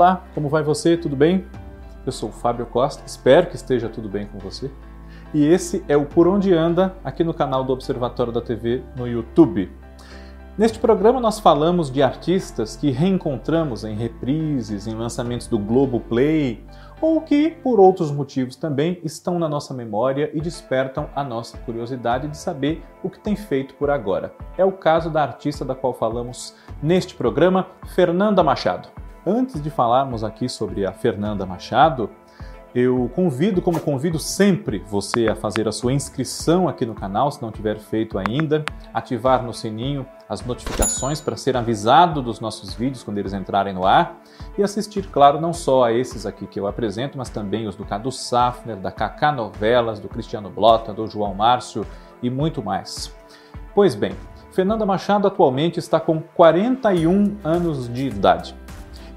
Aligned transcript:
Olá, 0.00 0.24
como 0.34 0.48
vai 0.48 0.62
você? 0.62 0.96
Tudo 0.96 1.14
bem? 1.14 1.44
Eu 2.06 2.10
sou 2.10 2.30
o 2.30 2.32
Fábio 2.32 2.64
Costa, 2.64 3.02
espero 3.04 3.48
que 3.48 3.54
esteja 3.54 3.86
tudo 3.86 4.08
bem 4.08 4.24
com 4.24 4.38
você. 4.38 4.70
E 5.34 5.44
esse 5.44 5.84
é 5.86 5.94
o 5.94 6.06
Por 6.06 6.26
Onde 6.26 6.54
Anda, 6.54 6.96
aqui 7.04 7.22
no 7.22 7.34
canal 7.34 7.62
do 7.62 7.74
Observatório 7.74 8.32
da 8.32 8.40
TV 8.40 8.82
no 8.96 9.06
YouTube. 9.06 9.70
Neste 10.56 10.78
programa 10.78 11.20
nós 11.20 11.38
falamos 11.38 11.90
de 11.92 12.02
artistas 12.02 12.76
que 12.76 12.90
reencontramos 12.90 13.84
em 13.84 13.94
reprises, 13.94 14.86
em 14.86 14.94
lançamentos 14.94 15.46
do 15.46 15.58
Globo 15.58 16.00
Play, 16.00 16.64
ou 16.98 17.20
que, 17.20 17.50
por 17.50 17.78
outros 17.78 18.10
motivos 18.10 18.56
também, 18.56 18.98
estão 19.04 19.38
na 19.38 19.50
nossa 19.50 19.74
memória 19.74 20.30
e 20.32 20.40
despertam 20.40 21.10
a 21.14 21.22
nossa 21.22 21.58
curiosidade 21.58 22.26
de 22.26 22.38
saber 22.38 22.82
o 23.02 23.10
que 23.10 23.20
tem 23.20 23.36
feito 23.36 23.74
por 23.74 23.90
agora. 23.90 24.32
É 24.56 24.64
o 24.64 24.72
caso 24.72 25.10
da 25.10 25.22
artista 25.22 25.62
da 25.62 25.74
qual 25.74 25.92
falamos 25.92 26.54
neste 26.82 27.14
programa, 27.14 27.66
Fernanda 27.94 28.42
Machado. 28.42 28.99
Antes 29.26 29.62
de 29.62 29.68
falarmos 29.68 30.24
aqui 30.24 30.48
sobre 30.48 30.86
a 30.86 30.92
Fernanda 30.92 31.44
Machado, 31.44 32.08
eu 32.74 33.10
convido, 33.14 33.60
como 33.60 33.78
convido 33.78 34.18
sempre 34.18 34.78
você 34.78 35.28
a 35.28 35.34
fazer 35.34 35.68
a 35.68 35.72
sua 35.72 35.92
inscrição 35.92 36.68
aqui 36.68 36.86
no 36.86 36.94
canal, 36.94 37.30
se 37.30 37.42
não 37.42 37.50
tiver 37.50 37.78
feito 37.78 38.16
ainda, 38.16 38.64
ativar 38.94 39.42
no 39.42 39.52
sininho 39.52 40.06
as 40.26 40.42
notificações 40.46 41.20
para 41.20 41.36
ser 41.36 41.54
avisado 41.54 42.22
dos 42.22 42.40
nossos 42.40 42.72
vídeos 42.72 43.02
quando 43.02 43.18
eles 43.18 43.34
entrarem 43.34 43.74
no 43.74 43.84
ar 43.84 44.22
e 44.56 44.62
assistir, 44.62 45.08
claro, 45.08 45.38
não 45.38 45.52
só 45.52 45.84
a 45.84 45.92
esses 45.92 46.24
aqui 46.24 46.46
que 46.46 46.58
eu 46.58 46.66
apresento, 46.66 47.18
mas 47.18 47.28
também 47.28 47.66
os 47.66 47.76
do 47.76 47.84
Cadu 47.84 48.10
Safner, 48.10 48.76
da 48.76 48.92
Kaká 48.92 49.32
Novelas, 49.32 49.98
do 50.00 50.08
Cristiano 50.08 50.48
Blota, 50.48 50.94
do 50.94 51.06
João 51.06 51.34
Márcio 51.34 51.84
e 52.22 52.30
muito 52.30 52.62
mais. 52.62 53.12
Pois 53.74 53.94
bem, 53.94 54.12
Fernanda 54.52 54.86
Machado 54.86 55.26
atualmente 55.26 55.78
está 55.78 56.00
com 56.00 56.22
41 56.22 57.36
anos 57.44 57.92
de 57.92 58.06
idade. 58.06 58.54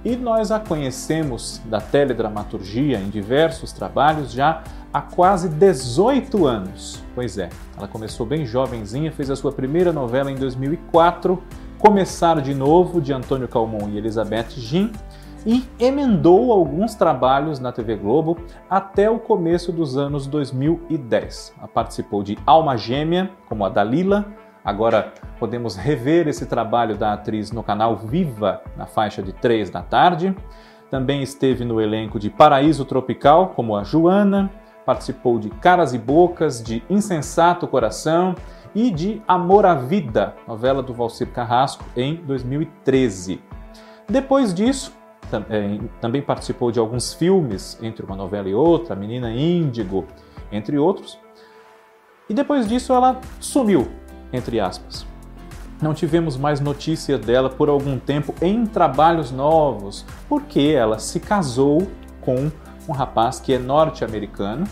E 0.06 0.18
nós 0.18 0.52
a 0.52 0.60
conhecemos 0.60 1.62
da 1.66 1.80
teledramaturgia 1.80 3.00
em 3.00 3.10
diversos 3.10 3.72
trabalhos 3.72 4.34
já 4.34 4.62
há 4.92 5.02
quase 5.02 5.48
18 5.48 6.46
anos. 6.46 7.02
Pois 7.16 7.38
é, 7.38 7.50
ela 7.78 7.88
começou 7.88 8.26
bem 8.26 8.46
jovenzinha, 8.46 9.14
fez 9.14 9.32
a 9.32 9.36
sua 9.36 9.54
primeira 9.54 9.94
novela 9.94 10.30
em 10.30 10.36
2004, 10.36 11.42
Começar 11.80 12.42
de 12.42 12.54
Novo, 12.54 13.00
de 13.00 13.14
Antônio 13.14 13.48
Calmon 13.48 13.90
e 13.90 13.98
Elizabeth 13.98 14.50
Gin, 14.52 14.92
e 15.46 15.66
emendou 15.80 16.52
alguns 16.52 16.96
trabalhos 16.96 17.60
na 17.60 17.72
TV 17.72 17.96
Globo 17.96 18.38
até 18.70 19.10
o 19.10 19.20
começo 19.20 19.72
dos 19.72 19.98
anos 19.98 20.28
2010. 20.28 21.54
Ela 21.58 21.68
participou 21.68 22.24
de 22.24 22.38
Alma 22.46 22.78
Gêmea, 22.78 23.32
como 23.48 23.66
a 23.66 23.70
Dalila, 23.70 24.26
Agora 24.64 25.14
podemos 25.40 25.76
rever 25.76 26.28
esse 26.28 26.46
trabalho 26.46 26.96
da 26.96 27.14
atriz 27.14 27.52
no 27.52 27.62
canal 27.62 27.98
Viva, 27.98 28.62
na 28.78 28.86
faixa 28.86 29.22
de 29.22 29.34
3 29.34 29.70
da 29.70 29.82
tarde. 29.82 30.34
Também 30.90 31.22
esteve 31.22 31.66
no 31.66 31.82
elenco 31.82 32.18
de 32.18 32.30
Paraíso 32.30 32.86
Tropical, 32.86 33.50
como 33.50 33.76
a 33.76 33.84
Joana, 33.84 34.50
participou 34.86 35.38
de 35.38 35.50
Caras 35.50 35.94
e 35.94 35.98
Bocas, 35.98 36.64
de 36.64 36.84
Insensato 36.90 37.68
Coração 37.68 38.36
e 38.74 38.90
de 38.90 39.22
Amor 39.28 39.66
à 39.66 39.76
Vida, 39.76 40.34
novela 40.48 40.82
do 40.82 40.94
Valcir 40.94 41.28
Carrasco, 41.28 41.84
em 41.96 42.16
2013. 42.16 43.42
Depois 44.08 44.54
disso, 44.54 44.96
também 46.00 46.22
participou 46.22 46.72
de 46.72 46.80
alguns 46.80 47.14
filmes, 47.14 47.78
entre 47.82 48.06
uma 48.06 48.16
novela 48.16 48.48
e 48.48 48.54
outra, 48.54 48.96
Menina 48.96 49.32
Índigo, 49.32 50.06
entre 50.52 50.78
outros. 50.78 51.20
E 52.30 52.34
depois 52.34 52.68
disso 52.68 52.94
ela 52.94 53.20
sumiu 53.40 53.88
entre 54.34 54.60
aspas. 54.60 55.06
Não 55.82 55.94
tivemos 55.94 56.36
mais 56.36 56.60
notícia 56.60 57.18
dela 57.18 57.50
por 57.50 57.70
algum 57.70 58.00
tempo 58.00 58.34
em 58.42 58.66
trabalhos 58.66 59.32
novos, 59.32 60.06
porque 60.28 60.74
ela 60.76 61.00
se 61.00 61.20
casou 61.20 61.88
com 62.22 62.52
um 62.88 62.92
rapaz 62.92 63.40
que 63.40 63.54
é 63.54 63.60
norte-americano 63.60 64.66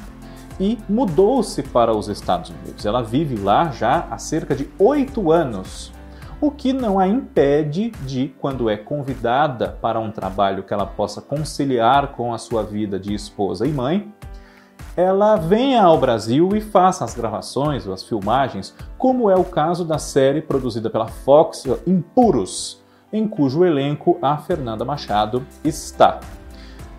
e 0.59 0.77
mudou-se 0.87 1.63
para 1.63 1.95
os 1.95 2.07
Estados 2.07 2.49
Unidos. 2.49 2.85
Ela 2.85 3.01
vive 3.01 3.35
lá 3.35 3.71
já 3.71 4.07
há 4.09 4.17
cerca 4.17 4.55
de 4.55 4.69
oito 4.79 5.31
anos, 5.31 5.91
o 6.39 6.49
que 6.49 6.73
não 6.73 6.99
a 6.99 7.07
impede 7.07 7.91
de, 8.05 8.33
quando 8.39 8.69
é 8.69 8.77
convidada 8.77 9.77
para 9.81 9.99
um 9.99 10.11
trabalho 10.11 10.63
que 10.63 10.73
ela 10.73 10.85
possa 10.85 11.21
conciliar 11.21 12.13
com 12.13 12.33
a 12.33 12.37
sua 12.37 12.63
vida 12.63 12.99
de 12.99 13.13
esposa 13.13 13.67
e 13.67 13.71
mãe, 13.71 14.11
ela 14.95 15.35
venha 15.35 15.83
ao 15.83 15.97
Brasil 15.97 16.49
e 16.55 16.61
faça 16.61 17.05
as 17.05 17.13
gravações 17.13 17.87
ou 17.87 17.93
as 17.93 18.03
filmagens, 18.03 18.75
como 18.97 19.29
é 19.29 19.35
o 19.35 19.43
caso 19.43 19.85
da 19.85 19.97
série 19.97 20.41
produzida 20.41 20.89
pela 20.89 21.07
Fox 21.07 21.63
Impuros, 21.87 22.81
em 23.11 23.27
cujo 23.27 23.63
elenco 23.63 24.17
a 24.21 24.37
Fernanda 24.37 24.83
Machado 24.83 25.45
está. 25.63 26.19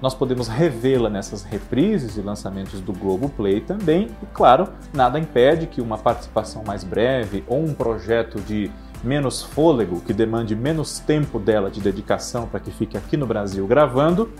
Nós 0.00 0.14
podemos 0.14 0.48
revê-la 0.48 1.08
nessas 1.08 1.44
reprises 1.44 2.16
e 2.16 2.22
lançamentos 2.22 2.80
do 2.80 2.92
Globo 2.92 3.28
Play 3.28 3.60
também, 3.60 4.08
e 4.22 4.26
claro, 4.32 4.68
nada 4.92 5.18
impede 5.18 5.66
que 5.66 5.80
uma 5.80 5.96
participação 5.96 6.64
mais 6.66 6.82
breve 6.82 7.44
ou 7.46 7.62
um 7.62 7.72
projeto 7.72 8.40
de 8.40 8.70
menos 9.04 9.42
fôlego, 9.42 10.00
que 10.00 10.12
demande 10.12 10.56
menos 10.56 10.98
tempo 10.98 11.38
dela 11.38 11.70
de 11.70 11.80
dedicação 11.80 12.46
para 12.46 12.60
que 12.60 12.70
fique 12.70 12.96
aqui 12.96 13.16
no 13.16 13.26
Brasil 13.26 13.66
gravando, 13.66 14.32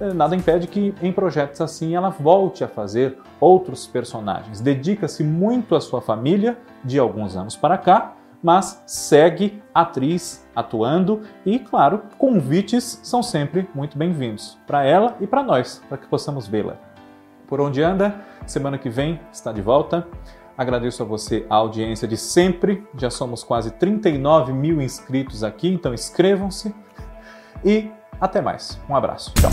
nada 0.00 0.36
impede 0.36 0.66
que 0.66 0.94
em 1.02 1.12
projetos 1.12 1.60
assim 1.60 1.94
ela 1.94 2.10
volte 2.10 2.62
a 2.62 2.68
fazer 2.68 3.18
outros 3.40 3.86
personagens. 3.86 4.60
Dedica-se 4.60 5.24
muito 5.24 5.74
à 5.74 5.80
sua 5.80 6.00
família 6.00 6.58
de 6.84 6.98
alguns 6.98 7.36
anos 7.36 7.56
para 7.56 7.76
cá, 7.76 8.14
mas 8.42 8.82
segue 8.86 9.60
atriz 9.74 10.46
atuando 10.54 11.22
e, 11.44 11.58
claro, 11.58 12.02
convites 12.16 13.00
são 13.02 13.22
sempre 13.22 13.68
muito 13.74 13.98
bem-vindos 13.98 14.58
para 14.66 14.84
ela 14.84 15.16
e 15.20 15.26
para 15.26 15.42
nós, 15.42 15.82
para 15.88 15.98
que 15.98 16.06
possamos 16.06 16.46
vê-la. 16.46 16.76
Por 17.48 17.60
onde 17.60 17.82
anda? 17.82 18.14
Semana 18.46 18.78
que 18.78 18.88
vem 18.88 19.20
está 19.32 19.52
de 19.52 19.62
volta. 19.62 20.06
Agradeço 20.56 21.02
a 21.02 21.06
você 21.06 21.46
a 21.48 21.56
audiência 21.56 22.06
de 22.06 22.16
sempre. 22.16 22.86
Já 22.96 23.10
somos 23.10 23.42
quase 23.42 23.70
39 23.72 24.52
mil 24.52 24.82
inscritos 24.82 25.42
aqui, 25.42 25.68
então 25.68 25.94
inscrevam-se. 25.94 26.74
E 27.64 27.90
até 28.20 28.40
mais. 28.40 28.78
Um 28.88 28.96
abraço. 28.96 29.32
Tchau. 29.34 29.50